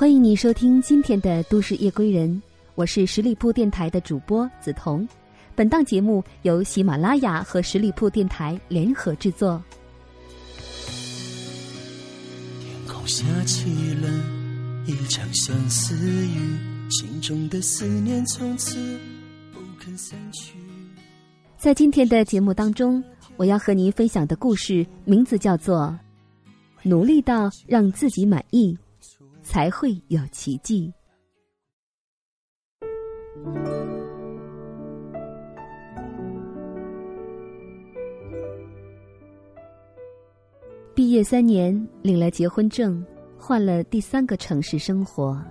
[0.00, 2.30] 欢迎你收听今天的《都市夜归人》，
[2.74, 5.06] 我是十里铺电台的主播梓潼。
[5.54, 9.62] 本档节目由喜马拉雅和十里铺电台联合制作。
[12.62, 14.08] 天空下起了
[14.86, 16.58] 一场相思雨，
[16.88, 18.78] 心中的思念从此
[19.52, 20.54] 不肯散去。
[21.58, 23.04] 在今天的节目当中，
[23.36, 25.94] 我要和您分享的故事名字叫做
[26.88, 28.72] 《努力到让自己满意》。
[29.50, 30.92] 才会有奇迹。
[40.94, 43.04] 毕业三年，领了结婚证，
[43.36, 45.44] 换了第三个城市生活。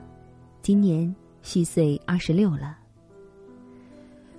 [0.62, 2.78] 今年虚岁二十六了，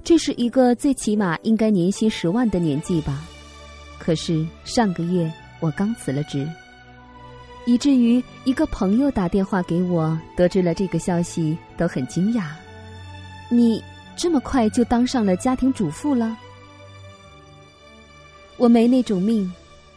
[0.03, 3.29] 这是一个最起码应该年薪十万的年纪吧？
[3.99, 5.31] 可是上个月
[5.61, 6.49] 我刚辞了职。
[7.67, 12.45] 以至于一个朋友打电话给我，得知了这个消息，都很惊讶。
[13.49, 13.83] 你
[14.17, 16.37] 这么快就当上了家庭主妇了？
[18.57, 19.51] 我没那种命，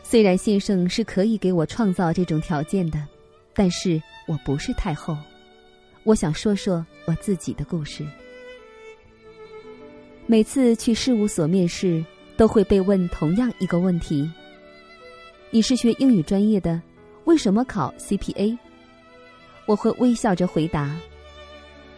[0.04, 3.06] 虽然先生是可以给我创造这种条件的，
[3.54, 5.18] 但是我不是太后。
[6.04, 8.06] 我想说说我自己的故事。
[10.26, 12.04] 每次去事务所面试，
[12.38, 14.30] 都会被问同样一个问题：
[15.50, 16.82] 你是学英语专业的？
[17.26, 18.58] 为什么考 CPA？
[19.66, 20.94] 我会微笑着回答，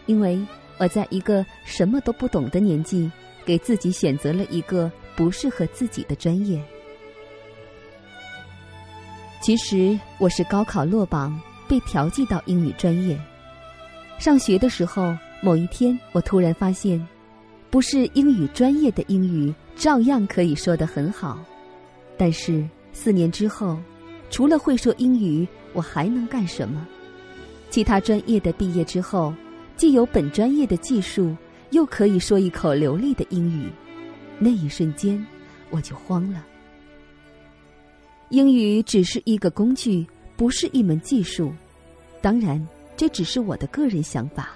[0.06, 0.40] 因为
[0.78, 3.10] 我在一个什么都不懂的年纪，
[3.44, 6.62] 给自己选择了一个不适合自己的专业。
[9.40, 13.18] 其实我是高考落榜，被调剂到英语专业。
[14.18, 17.04] 上学的时候，某一天我突然发现，
[17.68, 21.38] 不是英语专业的英语照样可以说得很好，
[22.16, 23.76] 但是四年之后。
[24.30, 26.86] 除了会说英语，我还能干什么？
[27.70, 29.34] 其他专业的毕业之后，
[29.76, 31.34] 既有本专业的技术，
[31.70, 33.70] 又可以说一口流利的英语。
[34.38, 35.24] 那一瞬间，
[35.70, 36.44] 我就慌了。
[38.30, 41.52] 英语只是一个工具，不是一门技术。
[42.20, 42.64] 当然，
[42.96, 44.50] 这只是我的个人想法。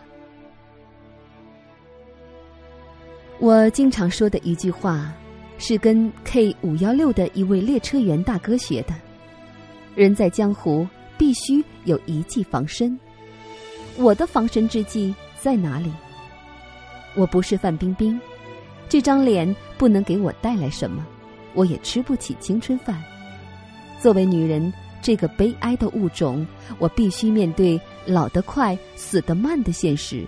[3.38, 5.12] 我经常说的一句话，
[5.56, 8.94] 是跟 K 五幺六的一位列车员大哥学的。
[10.00, 10.88] 人在江湖，
[11.18, 12.98] 必须有一技防身。
[13.98, 15.92] 我的防身之计在哪里？
[17.14, 18.18] 我不是范冰冰，
[18.88, 21.06] 这张脸不能给我带来什么，
[21.52, 22.98] 我也吃不起青春饭。
[24.00, 24.72] 作为女人，
[25.02, 26.46] 这个悲哀的物种，
[26.78, 30.26] 我必须面对老得快、死得慢的现实。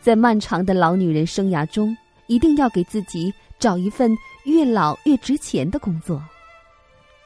[0.00, 1.96] 在漫长的老女人生涯中，
[2.28, 6.22] 一定要给自己找一份越老越值钱的工作。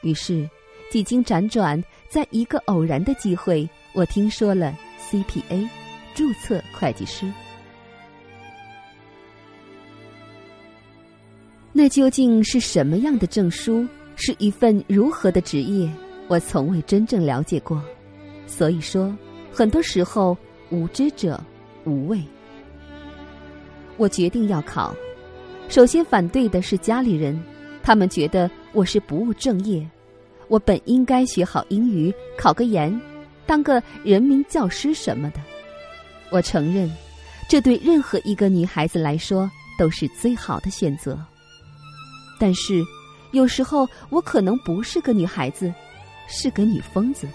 [0.00, 0.48] 于是。
[0.94, 5.68] 几经辗转，在一个偶然的机会，我听说了 CPA，
[6.14, 7.28] 注册会计师。
[11.72, 13.84] 那究竟是什么样的证书？
[14.14, 15.90] 是一份如何的职业？
[16.28, 17.82] 我从未真正了解过。
[18.46, 19.12] 所以说，
[19.52, 20.38] 很多时候
[20.70, 21.42] 无知者
[21.82, 22.22] 无畏。
[23.96, 24.94] 我决定要考。
[25.68, 27.36] 首先反对的是家里人，
[27.82, 29.84] 他们觉得我是不务正业。
[30.54, 33.00] 我本应该学好英语，考个研，
[33.44, 35.40] 当个人民教师什么的。
[36.30, 36.88] 我承认，
[37.48, 41.18] 这对任何一个女孩子来说都是最好的选择。
[42.38, 42.84] 但是，
[43.32, 45.74] 有时候我可能不是个女孩子，
[46.28, 47.26] 是个女疯子。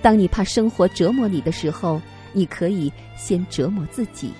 [0.00, 2.00] 当你怕生活折磨你的时候，
[2.32, 4.32] 你可以先折磨自己，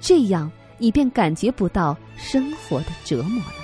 [0.00, 3.59] 这样你便感觉不到生活的折磨了。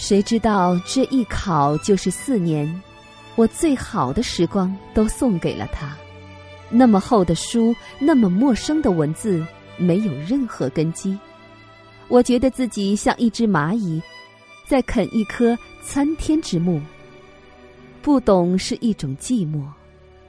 [0.00, 2.82] 谁知道这一考就是四年，
[3.36, 5.94] 我最好的时光都送给了他。
[6.70, 9.46] 那么厚的书，那么陌生的文字，
[9.76, 11.16] 没有任何根基。
[12.08, 14.00] 我觉得自己像一只蚂蚁，
[14.66, 16.80] 在啃一颗参天之木。
[18.00, 19.62] 不懂是一种寂寞，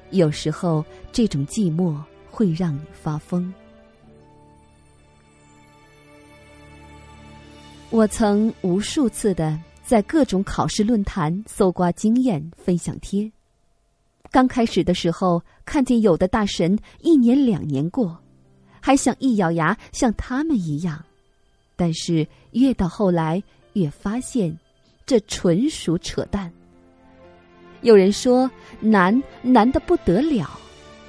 [0.10, 1.96] 有时候这种寂寞
[2.30, 3.52] 会让你发疯。
[7.90, 13.30] 我曾无数次的在各种考试论坛搜刮经验分享贴。
[14.32, 18.18] 刚开始的时候，看见有的大神一年两年过，
[18.80, 21.04] 还想一咬牙像他们一样，
[21.76, 23.44] 但是越到后来
[23.74, 24.58] 越发现，
[25.06, 26.52] 这纯属扯淡。
[27.82, 28.50] 有人说
[28.80, 30.50] 难难的不得了，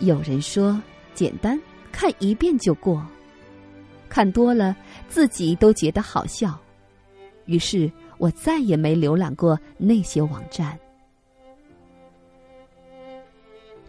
[0.00, 0.80] 有人说
[1.14, 1.60] 简单，
[1.92, 3.06] 看一遍就过，
[4.08, 4.74] 看多了
[5.08, 6.58] 自己都觉得好笑。
[7.44, 7.90] 于是
[8.22, 10.78] 我再也没浏览过那些网站。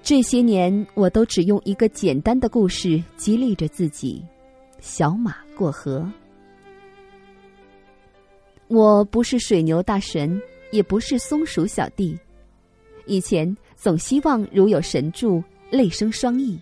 [0.02, 4.26] 这些年，我都只用一个简单的故事激励着自己：
[4.80, 6.12] 小马过河。
[8.70, 10.42] 我不是水牛大神，
[10.72, 12.18] 也不是松鼠小弟。
[13.06, 16.60] 以前总希望如有神助，泪生双翼，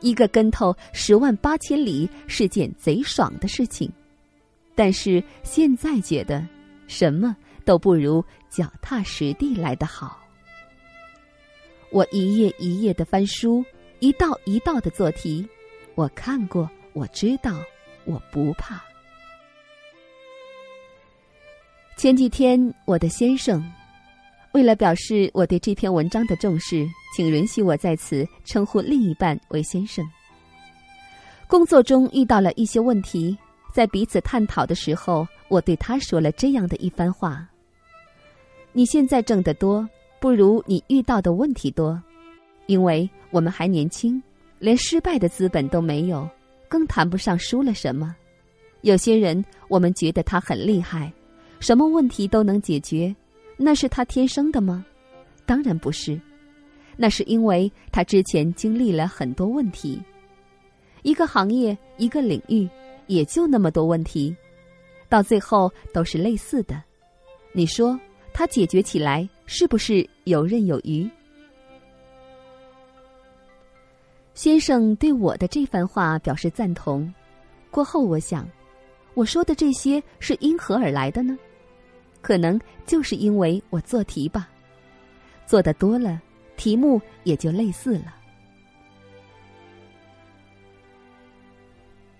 [0.00, 3.88] 一个跟头十万八千里是件贼爽的事情。
[4.74, 6.44] 但是现在觉得，
[6.86, 10.20] 什么都不如脚踏实地来得好。
[11.90, 13.64] 我一页一页的翻书，
[14.00, 15.46] 一道一道的做题。
[15.94, 17.56] 我看过，我知道，
[18.04, 18.82] 我不怕。
[21.96, 23.64] 前几天，我的先生，
[24.52, 26.84] 为了表示我对这篇文章的重视，
[27.16, 30.04] 请允许我在此称呼另一半为先生。
[31.46, 33.38] 工作中遇到了一些问题，
[33.74, 37.44] 在彼此探讨的时候，我对他说了这样的一番话
[38.72, 39.86] ：“你现在挣得多。”
[40.20, 42.02] 不如你遇到的问题多，
[42.66, 44.22] 因为我们还年轻，
[44.58, 46.26] 连失败的资本都没有，
[46.66, 48.16] 更谈不上输了什么。
[48.80, 51.12] 有些人，我们觉得他很厉害，
[51.60, 53.14] 什么问题都能解决，
[53.58, 54.86] 那是他天生的吗？
[55.44, 56.18] 当然不是，
[56.96, 60.00] 那是因为他之前经历了很多问题。
[61.02, 62.66] 一个行业，一个领域，
[63.06, 64.34] 也就那么多问题，
[65.08, 66.82] 到最后都是类似的。
[67.52, 67.98] 你说
[68.32, 69.28] 他解决起来？
[69.46, 71.08] 是不是游刃有余？
[74.32, 77.12] 先生对我的这番话表示赞同。
[77.70, 78.48] 过后，我想，
[79.14, 81.38] 我说的这些是因何而来的呢？
[82.22, 84.48] 可能就是因为我做题吧，
[85.46, 86.20] 做的多了，
[86.56, 88.14] 题目也就类似了。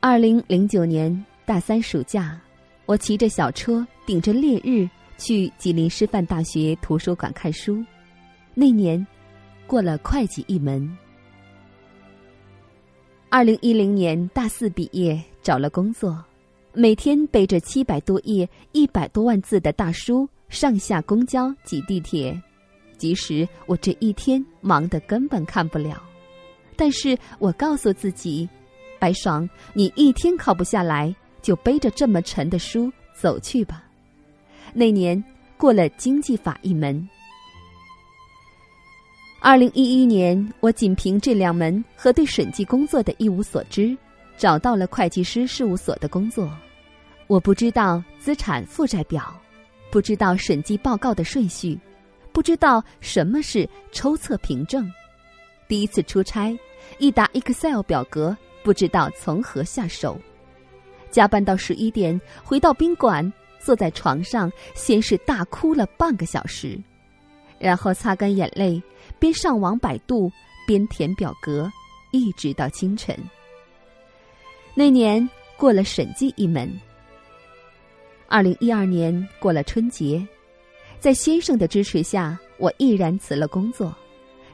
[0.06, 2.38] 二零零九年大三暑假，
[2.84, 4.86] 我骑着小车，顶着烈日。
[5.16, 7.82] 去吉林师范大学图书馆看书，
[8.52, 9.06] 那年
[9.66, 10.94] 过了会计一门。
[13.30, 16.22] 二零一零年大四毕业，找了工作，
[16.74, 22.38] 每天背着七百多页、一百多万字的大书上下公交、挤地铁。
[22.98, 26.02] 即使我这一天忙得根本看不了，
[26.76, 28.46] 但是我告诉自己，
[29.04, 33.84] 白爽，你一天考不下来，就背着这么沉的书走去吧。
[34.72, 35.22] 那年
[35.58, 37.06] 过了经济法一门。
[39.42, 43.94] 二零一一年，我仅凭这两门和对审计工作的一无所知，
[44.38, 46.50] 找到了会计师事务所的工作。
[47.26, 49.38] 我不知道资产负债表，
[49.90, 51.78] 不知道审计报告的顺序，
[52.32, 54.90] 不知道什么是抽测凭证。
[55.68, 56.58] 第一次出差，
[56.98, 60.18] 一打 Excel 表格，不知道从何下手。
[61.12, 63.32] 加班到十一点，回到宾馆。
[63.60, 66.78] 坐在床上，先是大哭了半个小时，
[67.58, 68.82] 然后擦干眼泪，
[69.18, 70.30] 边上网百度
[70.66, 71.72] 边填表格，
[72.12, 73.16] 一直到清晨。
[74.74, 75.26] 那年
[75.56, 76.70] 过了审计一门。
[78.28, 80.26] 二零一二年过了春节，
[81.00, 83.96] 在先生的支持下，我毅然辞了工作，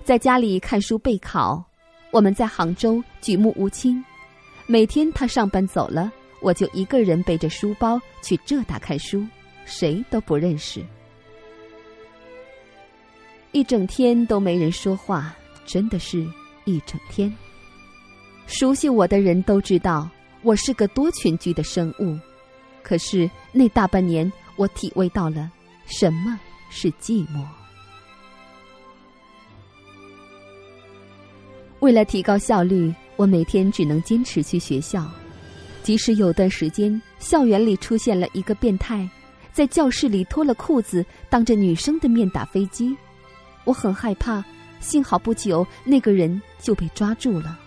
[0.05, 1.65] 在家里看书备考。
[2.11, 4.05] 我们在杭州举目无亲，
[4.67, 6.11] 每天他上班走了。
[6.43, 9.23] 我就一个人背着书包去浙大看书，
[9.67, 10.83] 谁都不认识，
[13.53, 16.27] 一整天都没人说话，真的是
[16.65, 17.31] 一整天。
[18.47, 20.09] 熟悉我的人都知道
[20.41, 22.19] 我是个多群居的生物，
[22.83, 25.51] 可是那大半年，我体味到了
[25.85, 27.45] 什么是寂寞。
[31.81, 35.11] 为了提高效率，我每天只能坚持去学校。
[35.83, 39.09] 即使有段时间，校园里出现了一个变态，
[39.53, 42.97] 在教室里脱了裤子，当着女生的面打飞机，
[43.65, 44.45] 我很害怕。
[44.81, 47.59] 幸好不久，那个人就被抓住了。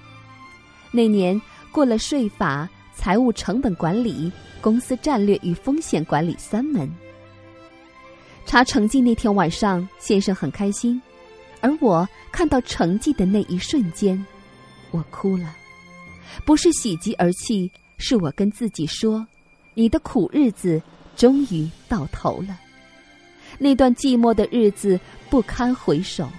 [0.91, 1.39] 那年
[1.71, 6.91] 过了税法、财务成本管理、公司战略与风险管理三门。
[8.45, 10.99] 查成绩那天晚上，先生很开心，
[11.63, 14.23] 而我看到成绩的那一瞬间，
[14.91, 15.55] 我哭了，
[16.45, 17.71] 不是喜极而泣。
[17.97, 19.25] 是我跟自己说
[19.75, 20.81] ：“你的苦日子
[21.15, 22.59] 终于到头了。”
[23.57, 26.29] 那段寂寞的日子不堪回首。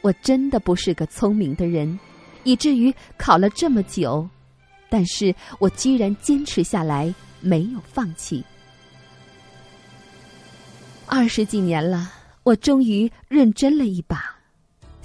[0.00, 1.98] 我真的不是个聪明的人，
[2.44, 4.26] 以至于考了这么久，
[4.88, 8.42] 但是我居然坚持下来，没有放弃。
[11.04, 12.10] 二十几年了，
[12.42, 14.35] 我终于认真了一把。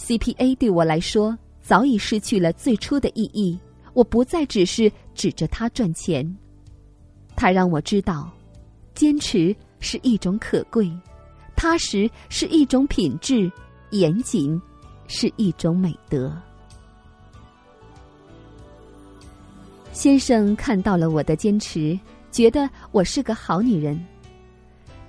[0.01, 3.57] CPA 对我来说早已失去了最初的意义。
[3.93, 6.25] 我不再只是指着他赚钱，
[7.35, 8.31] 他让我知道，
[8.95, 10.89] 坚持是一种可贵，
[11.55, 13.51] 踏实是一种品质，
[13.91, 14.59] 严谨
[15.07, 16.35] 是一种美德。
[19.91, 21.99] 先生看到了我的坚持，
[22.31, 23.95] 觉得我是个好女人；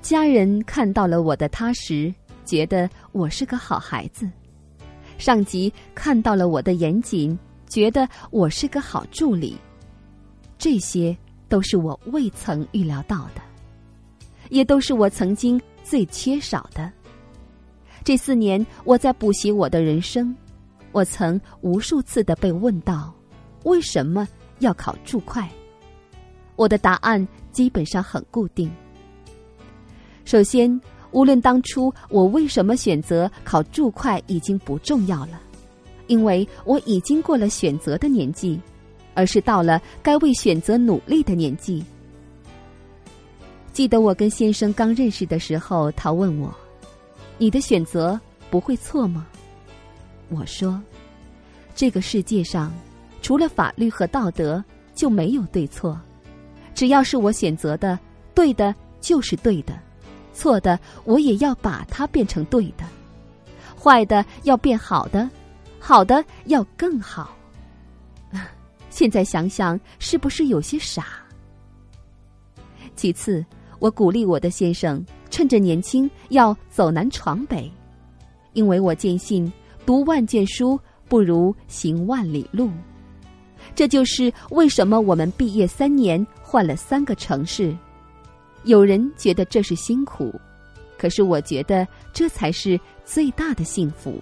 [0.02, 2.12] 家人看到了我的踏实，
[2.44, 4.26] 觉得我是个好孩子；
[5.22, 7.38] 上级看到了我的严谨，
[7.68, 9.56] 觉得我是个好助理。
[10.58, 11.16] 这些
[11.48, 13.40] 都是我未曾预料到的，
[14.48, 16.90] 也都是我曾经最缺少的。
[18.02, 20.34] 这四年，我在补习我的人生，
[20.90, 23.14] 我曾无数次的被问到：
[23.62, 24.26] 为什么？
[24.58, 25.40] 要考注会，
[26.56, 28.68] 我的答案基本上很固定。
[30.24, 30.80] 首先，
[31.12, 35.40] 无论当初我为什么选择考注会，已经不重要了，
[36.08, 38.60] 因为我已经过了选择的年纪，
[39.14, 41.84] 而是到了该为选择努力的年纪。
[43.72, 46.54] 记得我跟先生刚认识的时候，他问我
[47.38, 49.26] ：“你的选择不会错吗？”
[50.28, 50.80] 我说
[51.74, 52.72] ：“这个世界上。”
[53.22, 54.62] 除了法律和道德，
[54.96, 55.96] 就没有对错。
[56.74, 57.96] 只要是我选择的，
[58.34, 59.78] 对的就是对的，
[60.32, 62.84] 错的我也要把它变成对的，
[63.80, 65.28] 坏的要变好的，
[65.78, 67.36] 好的要更好。
[68.90, 71.06] 现在想想，是不是有些傻？
[72.94, 73.44] 其次，
[73.78, 77.70] 我鼓励我的先生趁着年轻要走南闯北，
[78.52, 79.50] 因为我坚信，
[79.86, 82.70] 读万卷书不如行万里路。
[83.74, 87.74] 这就是为什么我们毕业三年换了三个城市。
[88.64, 90.34] 有人觉得这是辛苦，
[90.98, 94.20] 可是我觉得这才是最大的幸福。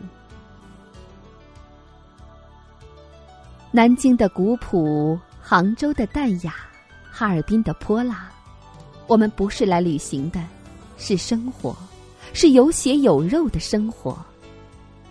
[3.70, 6.54] 南京的古朴，杭州的淡雅，
[7.11, 8.30] 哈尔滨的泼辣，
[9.06, 10.40] 我们不是来旅行的，
[10.97, 11.76] 是生活，
[12.32, 14.18] 是有血有肉的生活。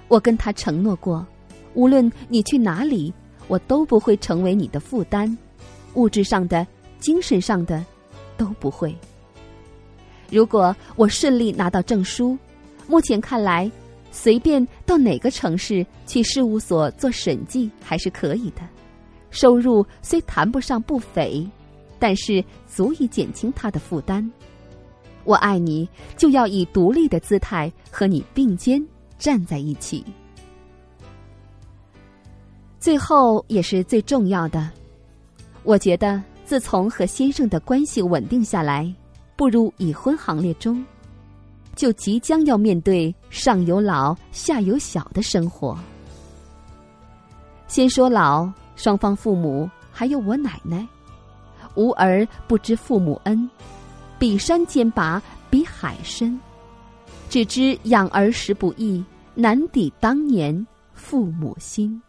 [0.08, 1.26] 我跟他承诺过，
[1.74, 3.14] 无论你去哪里。
[3.48, 5.36] 我都不会成为你的负担，
[5.96, 6.68] 物质上的、
[7.00, 7.84] 精神上的，
[8.38, 8.96] 都不会。
[10.32, 12.38] 如果我顺利拿到证书，
[12.88, 13.70] 目前看来，
[14.12, 18.62] 随便到哪个城市去事务所做审计还是可以的。
[19.32, 21.48] 收入虽谈不上不菲，
[22.00, 24.28] 但是足以减轻他的负担。
[25.24, 28.84] 我爱你，就要以独立的姿态和你并肩
[29.20, 30.04] 站在一起。
[32.80, 34.72] 最后也是最重要的，
[35.64, 38.92] 我觉得自从和先生的关系稳定下来，
[39.40, 40.86] 步入已婚行列中，
[41.74, 45.80] 就即将要面对上有老下有小的生活。
[47.66, 50.86] 先说老，双方父母还有我奶奶，
[51.76, 53.50] 无儿不知父母恩，
[54.20, 56.38] 比山尖拔，比海深，
[57.30, 59.02] 只知养儿时不易，
[59.36, 62.02] 难抵当年父母心。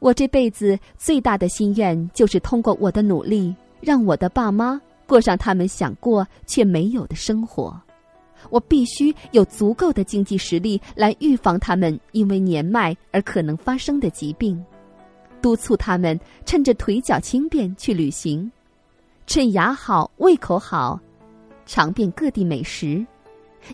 [0.00, 7.80] 我这辈子最大的心愿，就是通过我的努力，让我的爸妈过上他们想过却没有的生活。
[8.50, 14.62] 我必须有足够的经济实力来预防他们因为年迈而可能发生的疾病，
[15.40, 18.50] 督促他们趁着腿脚轻便去旅行，
[19.26, 21.00] 趁牙好、胃口好，
[21.64, 23.04] 尝遍各地美食，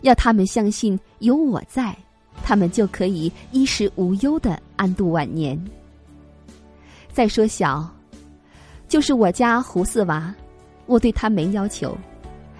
[0.03, 1.93] 要他们相信有我在，
[2.41, 5.61] 他们就可以衣食无忧的安度晚年。
[7.11, 7.85] 再说小，
[8.87, 10.33] 就是我家胡四娃，
[10.91, 11.97] 我对他没要求，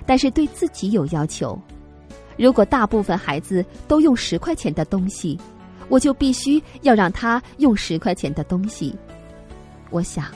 [0.05, 1.59] 但是对自己有要求。
[2.37, 5.37] 如果大部分孩子都用十块钱的东西，
[5.89, 8.95] 我就必须要让他用十块钱的东西。
[9.89, 10.27] 我想，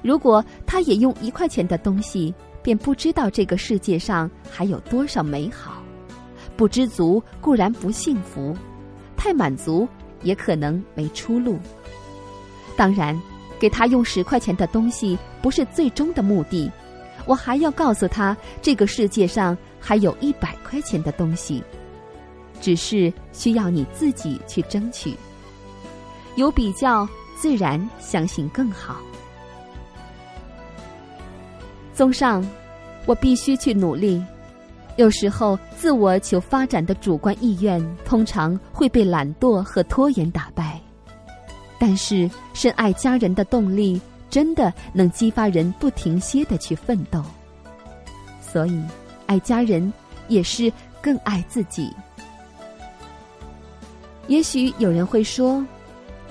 [0.00, 5.82] 如果他也用一块钱的东西，便不知道这个世界上还有多少美好。
[6.56, 8.56] 不知足固然不幸福，
[9.16, 9.88] 太满足
[10.22, 11.58] 也可能没出路。
[12.76, 13.20] 当然。
[13.60, 16.72] 给他用十块钱的东西不是最终的目的，
[17.30, 21.62] 我还要告诉他，这个世界上还有一百块钱的东西，
[22.60, 25.16] 只是需要你自己去争取。
[26.34, 28.96] 有比较，自然相信更好。
[31.94, 32.44] 综上，
[33.06, 34.20] 我必须去努力。
[34.96, 40.80] 有时候，自我求发展的主观意愿，通常会被懒惰和拖延打败。
[41.78, 47.22] 但是，深爱家人的动力真的能激发人不停歇的去奋斗。
[48.40, 48.82] 所以，
[49.26, 49.92] 爱家人
[50.28, 50.72] 也是
[51.02, 51.92] 更爱自己。
[54.28, 55.66] 也许有人会说：“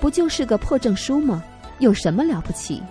[0.00, 1.44] 不就是个破证书吗？
[1.78, 2.82] 有什么了不起？”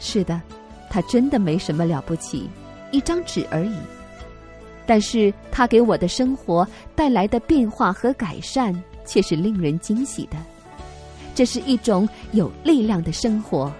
[0.00, 0.40] 是的，
[0.88, 2.48] 它真的没什么了不起，
[2.92, 3.76] 一张纸而已。
[4.86, 8.72] 但是，它给我的生活带来的变化和改善。
[9.08, 10.36] 却是令人惊喜的。
[11.34, 13.72] 这是一种有力量的生活，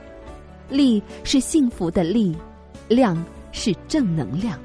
[0.69, 2.37] 力是幸福的力，
[2.89, 3.23] 量
[3.53, 4.59] 是正能量。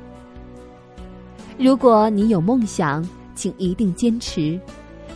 [1.58, 4.60] 如果你有梦想，请一定坚持。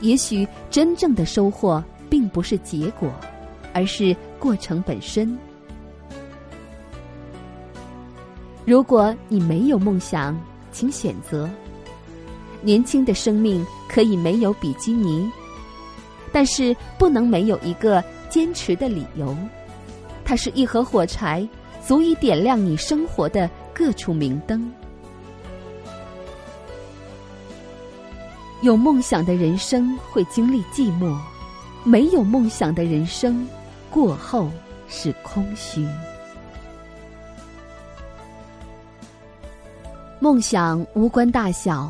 [0.01, 3.11] 也许真正的收获并不是结果，
[3.73, 5.37] 而是过程本身。
[8.63, 10.39] 如果你没有梦想，
[10.71, 11.49] 请选择。
[12.61, 15.29] 年轻的生命可以没有比基尼，
[16.31, 19.35] 但是不能没有一个坚持的理由。
[20.27, 21.47] 它是一盒火柴，
[21.81, 24.69] 足以点亮你生活的各处明灯。
[28.61, 31.17] 有梦想的人生会经历寂寞，
[31.85, 33.47] 没有梦想的人生
[33.89, 34.51] 过后
[34.89, 35.87] 是空虚。
[40.19, 41.89] 梦想无关大小，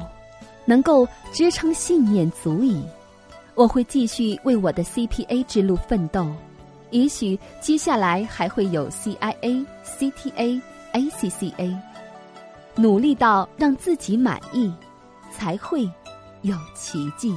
[0.63, 2.86] 能够支撑信念足矣。
[3.56, 6.27] 我会继续为我的 CPA 之路奋斗，
[6.91, 10.62] 也许接下来还会有 CIA、CTA、
[10.94, 11.77] ACCA，
[12.75, 14.72] 努力到让自己满意，
[15.32, 15.84] 才会
[16.41, 17.36] 有奇迹。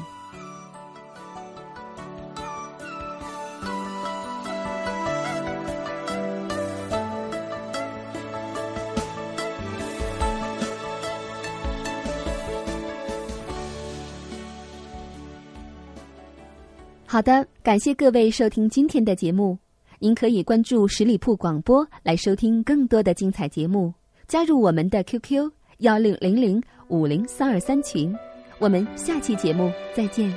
[17.12, 19.59] 好的，感谢各位收听今天的节目。
[19.99, 23.93] 您可以关注十里铺广播来收听更多的精彩节目，
[24.29, 28.17] 加入我们的 QQ 幺六零零五零三二三群。
[28.61, 30.33] 我们下期节目再见。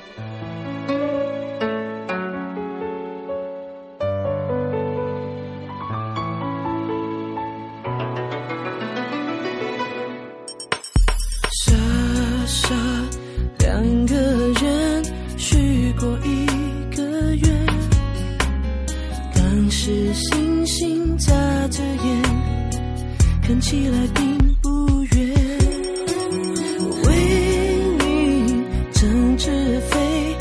[23.53, 25.29] 看起来并不远。
[27.03, 27.13] 为
[27.99, 28.63] 你
[28.93, 29.51] 整只
[29.91, 30.35] 飞，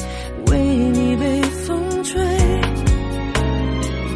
[0.47, 0.59] 为
[0.95, 2.19] 你被风吹，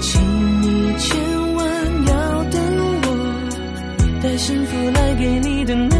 [0.00, 0.18] 请
[0.62, 1.66] 你千万
[2.06, 2.58] 要等
[3.02, 3.06] 我，
[4.22, 5.94] 带幸福来给你的那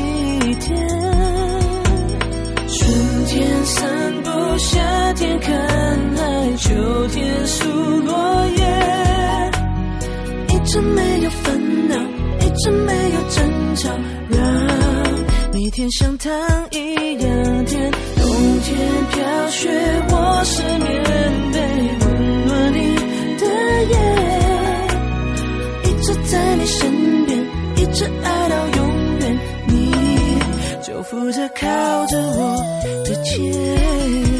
[0.00, 0.76] 一天。
[2.66, 5.56] 春天散步，夏天看
[6.16, 8.01] 海，秋天数
[12.62, 13.90] 是没有争吵，
[14.28, 14.38] 让
[15.52, 16.32] 每天像糖
[16.70, 17.90] 一样甜。
[17.90, 18.78] 冬天
[19.10, 19.68] 飘雪，
[20.08, 21.02] 我是棉
[21.52, 21.58] 被，
[22.04, 22.06] 温
[22.46, 22.76] 暖你
[23.40, 23.44] 的
[23.90, 23.94] 夜。
[25.82, 27.36] 一直在你身边，
[27.74, 28.78] 一直爱到永
[29.18, 29.92] 远，你
[30.82, 31.66] 就负责靠
[32.06, 32.62] 着我
[33.04, 34.31] 的肩。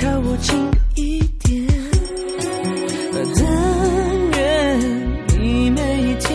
[0.00, 1.66] 靠我近一点。
[3.14, 3.44] 但
[4.36, 4.40] 愿
[5.40, 6.30] 你每一天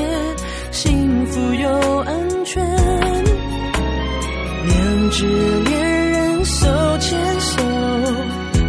[0.72, 2.66] 幸福又安全，
[4.66, 5.26] 两只
[5.66, 6.68] 恋人手
[7.00, 7.62] 牵手，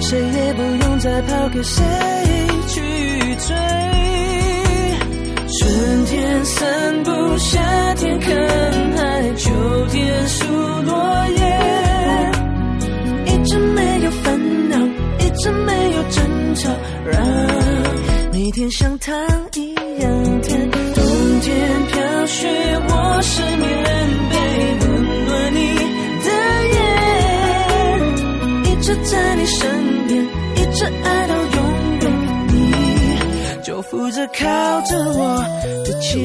[0.01, 1.85] 谁也不用再抛给谁
[2.69, 2.81] 去
[3.37, 3.55] 追。
[5.59, 8.35] 春天散步，夏天看
[8.97, 9.51] 海，秋
[9.91, 10.45] 天数
[10.83, 11.18] 落
[15.39, 16.69] 一直没有争吵，
[17.07, 17.25] 让
[18.33, 19.15] 每天像糖
[19.55, 20.69] 一样甜。
[20.69, 22.49] 冬天飘雪，
[22.89, 23.63] 我是棉
[24.31, 24.35] 被，
[24.81, 24.89] 温
[25.27, 25.57] 暖你
[26.25, 26.29] 的
[26.75, 26.77] 夜。
[28.65, 29.61] 一直在你身
[30.09, 31.57] 边，一直爱到永
[32.01, 32.05] 远，
[32.49, 32.53] 你
[33.63, 34.45] 就负责靠
[34.81, 35.41] 着我
[35.87, 36.19] 的肩。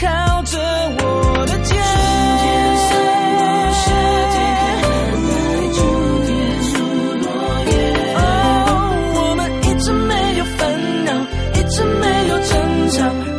[0.00, 0.06] 靠
[0.44, 1.76] 着我的肩。
[1.76, 1.84] 春
[2.40, 2.48] 天
[2.88, 2.88] 散
[3.36, 3.42] 落，
[3.74, 3.84] 夏
[4.32, 4.34] 天
[4.80, 4.84] 看
[5.28, 5.30] 来，
[5.74, 5.78] 秋
[6.24, 6.28] 天
[6.62, 6.72] 数
[7.20, 7.24] 落
[7.66, 7.70] 叶。
[8.16, 8.18] 哦，
[9.14, 10.58] 我们一直没有烦
[11.04, 11.08] 恼，
[11.52, 12.50] 一直没有争
[12.92, 13.29] 吵。